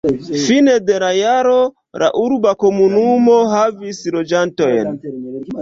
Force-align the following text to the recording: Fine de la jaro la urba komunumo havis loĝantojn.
Fine 0.45 0.75
de 0.87 0.95
la 1.03 1.09
jaro 1.17 1.57
la 2.05 2.09
urba 2.23 2.55
komunumo 2.65 3.39
havis 3.53 4.03
loĝantojn. 4.17 4.93